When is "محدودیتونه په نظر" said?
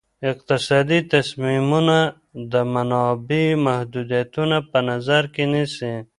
3.67-5.23